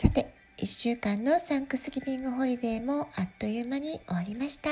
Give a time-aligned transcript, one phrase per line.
[0.00, 4.70] さて、1週間の Thanksgiving holiday もあっという間に終わりました。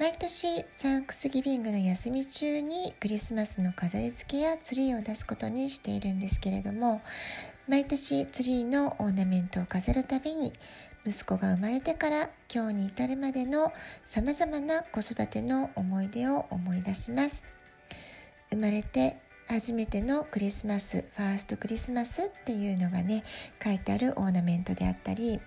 [0.00, 7.00] 毎年 Thanksgiving の休み中にクリスマスの飾り付けやツリーを出すことにしているんですけれども
[7.68, 10.52] 毎年ツリーのオーナメントを飾るたびに
[11.06, 13.70] 息子が生まれてから今日に至るまでの
[14.06, 17.44] さまざまな子育ての思い出を思い出します
[18.48, 19.14] 生まれて
[19.50, 23.24] 初めてのクリスマスファーストクリスマスっていうのがね
[23.60, 25.40] 書いてあるオーナメントであったり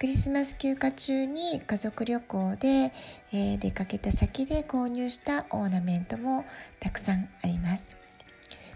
[0.00, 2.92] クリスマス休暇中に家族旅行で、
[3.32, 6.44] えー、出かけた先で購入したオーナメントも
[6.80, 7.94] たくさんあります。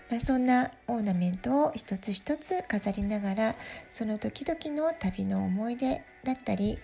[0.09, 3.55] まあ、そんなオーナメントを一つ一つ飾りながら
[3.91, 6.79] その時々の旅の思い出だったり、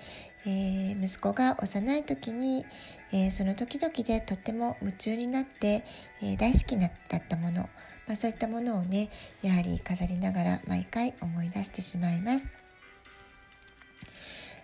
[0.45, 2.65] えー、息子が幼い時に、
[3.12, 5.83] えー、その時々でとっても夢中になって、
[6.23, 6.91] えー、大好きだっ
[7.29, 7.62] たもの、
[8.07, 9.09] まあ、そういったものをね
[9.43, 12.65] やはり飾りながら毎回思い出してしまいます。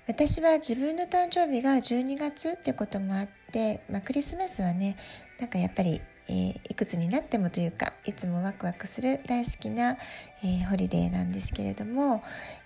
[0.08, 4.96] 私は自分の誕生日が12月ってこともあって、まあ、クリスマスはね
[5.38, 9.96] なんかやっぱり、えー、いくつになってもというかいつもワクワクする大好きな、
[10.42, 12.20] えー、ホリデーなんですけれども、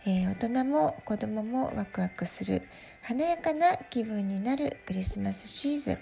[0.07, 2.63] えー、大人も子供もワクワクする
[3.03, 5.99] 華やかな気分になるクリスマスシーズン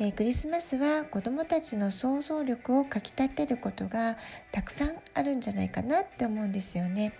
[0.00, 4.16] えー、クリスマスは子どもたちの想像力をかきたてることが
[4.50, 7.12] たくさんあるんじゃないかなって思うんですよね。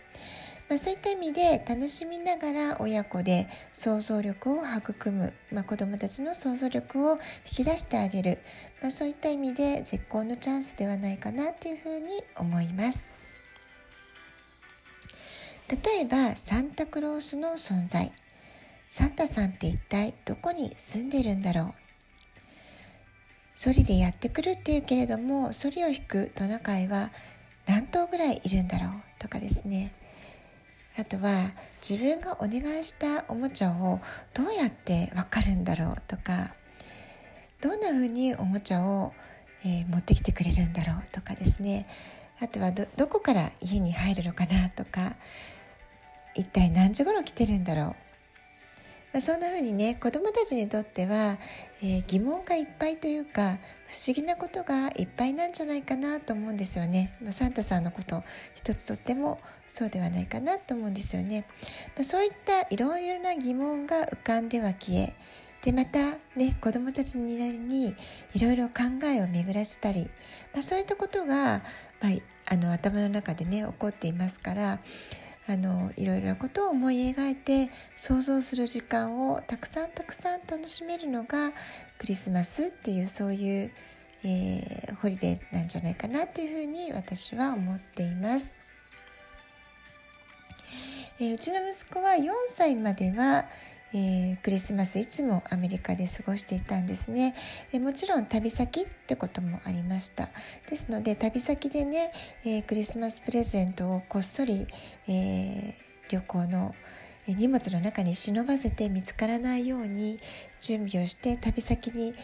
[0.69, 7.18] まあ、そういった意味で楽しみながら親子で想像力を育む、まあ、子どもたちの想像力を引
[7.57, 8.39] き出してあげる、
[8.83, 12.08] まあ、そういった意味で絶好のチャンスではないかなというふうに
[12.39, 13.23] 思います。
[15.70, 18.11] 例えばサンタクロースの存在。
[18.91, 21.67] サンタさんって一体どこに住んでるんだろう？
[23.52, 27.08] ソリでやってくるっていうけれどもソリを引くトナカイは
[27.67, 28.91] 何頭ぐらいいるんだろう？
[29.20, 29.91] とかですね。
[30.97, 31.33] あとは
[31.83, 34.01] 自分がお願いしたおもちゃを
[34.35, 35.95] どうやってわかるんだろう？
[36.07, 36.55] とか
[37.63, 39.13] どんな風におもちゃを、
[39.64, 41.13] えー、持ってきてくれるんだろう？
[41.13, 41.86] とかですね。
[42.40, 45.12] あとはどどこから家に入るのかなとか
[46.34, 48.05] 一体何時頃来てるんだろう
[49.14, 51.39] まあ、そんな風にね子どもたちにとっては、
[51.80, 53.55] えー、疑問がいっぱいというか
[53.89, 57.08] 不思議なことがいっぱいなんじゃないかなと思うんですよね。
[57.22, 58.22] まあ、サンタさんのこと
[58.56, 61.45] 一つとってもそうではないかなと思うんですよね。
[61.95, 65.12] まあ、そういったいろいろな疑問が浮かんでは消え
[65.62, 65.98] でまた
[66.36, 67.95] ね子どもたちに
[68.34, 70.11] いろいろ考えを巡らしたり、
[70.52, 71.62] まあ、そういったことが、
[72.04, 74.78] まあ、あの頭の中でね起こっていますから
[75.48, 81.50] あのいろいろなことを思い描いて想像する時間をたくさんたくさん楽しめるのが
[81.98, 83.70] クリスマスっていうそういう、
[84.22, 88.54] えー、ホリデーなんじゃないかなっていうふうに私は思っています。
[91.20, 93.44] えー、うちの息子は4歳までは、
[93.96, 97.32] えー、クリスマスいつもアメリカで過ごしていたんですね、
[97.72, 100.28] え、もちろん旅先ってこともありました。
[100.68, 102.10] ですので旅先でね、
[102.44, 104.66] えー、クリスマスプレゼントをこっそり、
[105.08, 105.74] え
[106.10, 106.72] 旅行の
[107.28, 110.18] 荷物の中に忍ばせて見つからないように
[110.60, 112.14] 準備をして旅先に、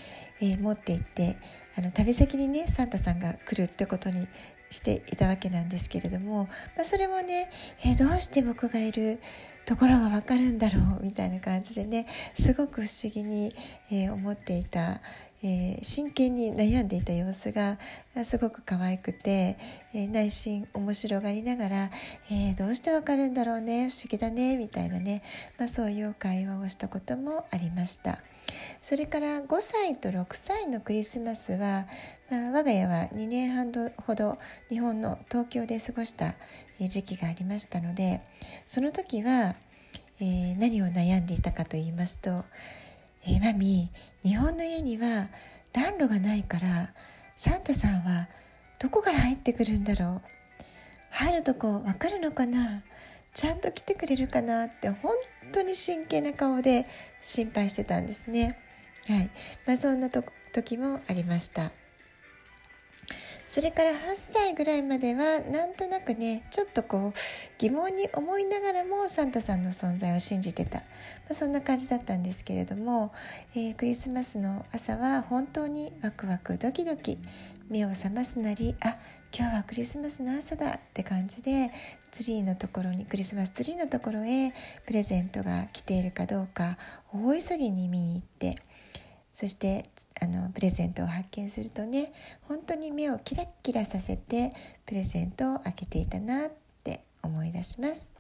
[0.42, 1.36] え持って行って
[1.76, 4.26] あの旅先にねサンタさんが来るってことに
[4.70, 6.44] していたわけなんですけれども、
[6.76, 7.50] まあ、それもね、
[7.84, 9.20] えどうして僕がいる
[9.70, 13.52] ところがわかるんだろうみたいな感じでねすごく不思議に、
[13.92, 15.00] えー、思っていた、
[15.42, 17.78] えー、真剣に悩んでいた様子が
[18.24, 19.56] すごく可愛くて、
[19.94, 21.90] えー、内心面白がりながら、
[22.30, 25.22] えどうしてわかるんだろうね不思議だねみたいなね、
[25.58, 28.18] まあ、そういう会話をしたこともありました。
[28.82, 31.86] それから5歳と6歳のクリスマスは、
[32.30, 33.72] まあ、我が家は2年半
[34.06, 34.38] ほど
[34.68, 36.34] 日本の東京で過ごした
[36.78, 38.20] 時期がありましたので
[38.66, 39.54] その時は、
[40.20, 42.44] え、何を悩んでいたかと言いますと
[43.26, 45.28] 「えー、マミー日本の家には
[45.72, 46.92] 暖炉がないから
[47.36, 48.28] サンタさんは
[48.78, 50.22] どこから入ってくるんだろう？
[51.10, 52.82] 入るとこわかるのかな？
[53.32, 54.64] ちゃんと来てくれるかな？
[54.66, 55.12] って本
[55.52, 56.86] 当に真剣な顔で
[57.22, 58.58] 心配してたんですね。
[59.06, 59.30] はい
[59.66, 61.70] まあ、そんな時もありました。
[63.50, 67.12] それから8歳ぐらいまではなんとなくねちょっとこう
[67.58, 70.82] 疑問に思いながらもサンタさんの存在を信じてた、ま
[71.32, 73.12] あ、そんな感じだったんですけれども、
[73.56, 77.18] えー、クリスマスの朝は本当にワクワクドキドキ
[77.68, 78.94] 目を覚ますなりあ
[79.36, 81.70] 今日はクリスマスの朝だって感じで
[82.12, 84.52] ツリーのところにクリスマスツリーのところへ
[84.86, 86.76] プレゼントが来ているかどうか
[87.12, 88.62] 大急ぎに見に行って
[89.40, 89.86] そして
[90.20, 94.52] あのプレゼントを発見するとね本当に目をキラッキラさせて
[94.84, 96.50] プレゼントを開けていたなっ
[96.84, 98.12] て思い出します。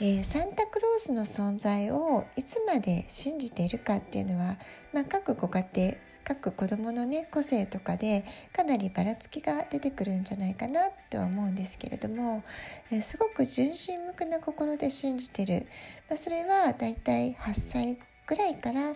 [0.00, 4.56] えー、サンタクロースの存在をいつまで信じているかっていうのは、
[4.94, 5.92] まあ、各ご家庭
[6.24, 8.24] 各子どものね個性とかで
[8.56, 12.42] かなりばらつきが出てくるんじゃないかなとは思うんですけれども、
[12.92, 15.66] えー、すごく純真無垢な心で信じてる、
[16.08, 17.98] まあ、それはだいたい8歳
[18.28, 18.92] ぐらいから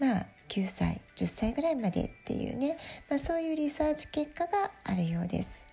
[0.00, 2.76] まあ9歳10歳ぐらいまでっていうね、
[3.10, 4.52] まあ、そういうリサーチ結果が
[4.84, 5.66] あるようです。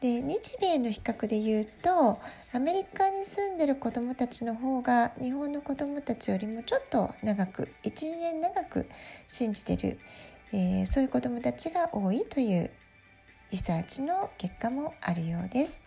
[0.00, 2.18] で日米の比較で言うと
[2.54, 8.86] アメリカに住んでる子どもたちの方が日本の子どもたちよりもちょっと長く12年長く
[9.26, 9.98] 信じてる、
[10.52, 12.70] えー、そういう子どもたちが多いという
[13.50, 15.85] リサーチの結果もあるようです。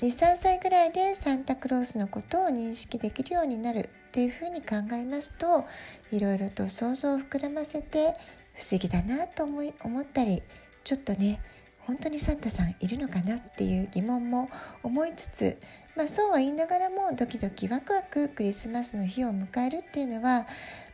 [0.00, 5.62] 23歳ぐらいでサンタクロースのことを認識できるようになるっていうふうに考えますと
[6.10, 8.14] いろいろと想像を膨らませて
[8.56, 10.42] 不思議だなと思い思ったり
[10.84, 11.38] ちょっとね
[11.80, 14.48] 本当にサンタさんいるのかなっていう疑問も
[14.82, 15.58] 思いつつ、
[15.98, 20.46] まあ、そうは言いながらもドキドキワクワククリスマスの日を迎えるっていうのは、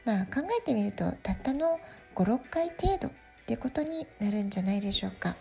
[0.05, 1.79] まあ、考えてみるとたったの
[2.17, 3.11] 56回程度っ
[3.47, 5.37] てことになるんじゃないでしょうか。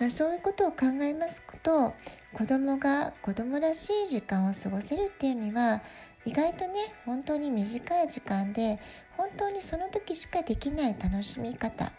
[0.00, 1.92] まあ、そういうことを考えますと
[2.32, 5.82] 子供が子供らしい時間を過ごせるっていうには
[6.24, 6.72] 意外とね
[7.04, 8.78] 本当に短い時間で
[9.16, 11.92] 本当にその時しかできない楽しみ方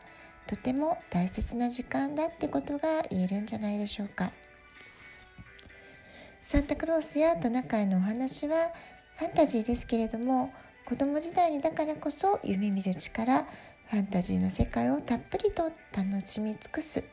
[0.47, 4.31] とても大切な時間だってことが言えるんじゃないでしょうか。
[6.39, 8.71] サンタクロースやトナカイのお話は
[9.17, 10.49] ファンタジーですけれども
[10.85, 17.05] 子供時代にだからこそ夢見る力ファンタジーの世界をたっぷりと楽しみ尽くす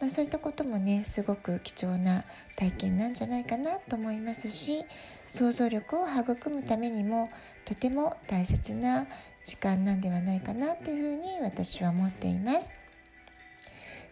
[0.00, 2.24] まあ、そういったこともねすごく貴重な
[2.56, 4.84] 体験なんじゃないかなと思いますし
[5.28, 7.28] 想像力を育むためにも
[7.66, 9.06] とても大切な
[9.44, 12.80] 時間なんではないかなというふうに私は思っています。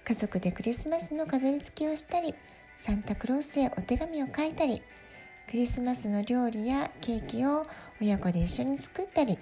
[0.09, 2.33] 家族でクリスマスの飾り付けをしたり
[2.79, 4.81] サンタクロースへお手紙を書いたり
[5.51, 7.67] クリスマスの料理やケーキを
[8.01, 9.37] 親子で一緒に作ったり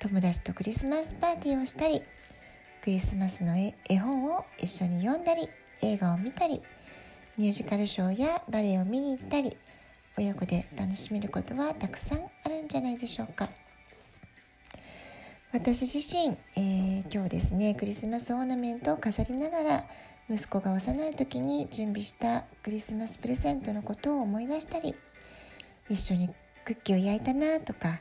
[0.00, 2.02] 友達とクリスマスパーティーをしたり
[2.86, 5.48] クリスマスの絵本を一緒に読んだり
[5.82, 6.62] 映画を見たり
[7.36, 9.50] ミュージカルショーやバレエを見に行ったり
[10.16, 13.48] 親子で楽しめることはたくさんあるんじゃないでしょうか。
[15.52, 19.84] 私自身、えー、今日ですねクリスマスオーナメントを飾りながら
[20.30, 24.94] 息子が幼い時に準備したクリスマスプレゼントのことを思い出したり
[25.90, 26.28] 一緒に
[26.64, 27.98] クッキーを焼いたなとか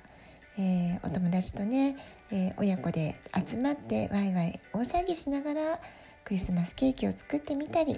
[0.58, 1.98] えー、お友達とね、
[2.32, 5.80] えー、親子で集まってワイワイ大騒ぎしながら
[6.24, 7.98] クリスマスケーキを作ってみたり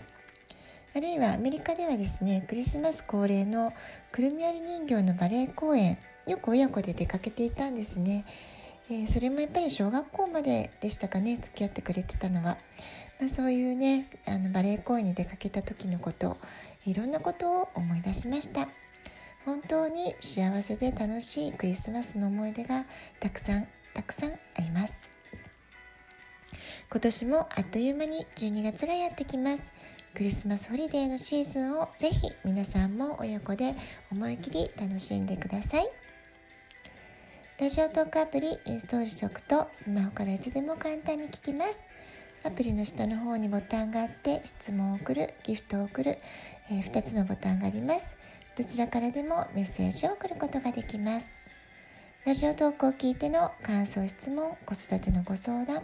[0.96, 3.72] あるいはアメリカではですねクリスマス恒例の
[4.12, 5.98] くるみ割り人形のバレエ公演
[6.28, 8.26] よく親子で出かけていたんですね、
[8.90, 12.58] えー、それもやっぱり小学校まででしたかね付き合ってくれてたのは、
[13.20, 16.38] まあ、そういうねあのバレエ公演に出かけた時のこと
[16.86, 18.68] いろんなことを思い出しました。
[19.48, 22.84] 本当に幸せで楽しいクリスマスの思い出が
[23.22, 23.66] たくさん
[23.98, 25.10] たくさんあります。
[26.90, 29.64] 今年もあっという間に12月がやってきます。
[30.14, 33.74] クリスマスホリデーのシーズンをぜひ皆さんも親子で
[34.12, 35.86] 思い切り楽しんでください。
[37.60, 41.82] ラジオトークアプリインストールしておくとスマホからいつでも簡単に聞きます。
[42.46, 46.12] アプリの下の方にボタンがあって質問を送るギフトを送る、
[46.70, 48.16] えー、2つのボタンがあります。
[48.56, 51.37] どちらからでもメッセージを送ることができます。
[52.28, 55.82] ラジオトークを聞いての感想、質問、子育てのご相談、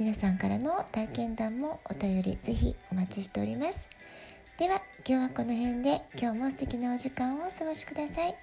[0.00, 3.88] 皆さんからの体験談もお便りぜひお待ちしております。
[4.58, 8.34] では今日はこの辺で今日も素敵なお時間をお過ごしください。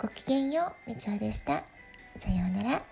[0.00, 1.62] ごきげんよう、みちおでした。
[2.18, 2.82] さようなら。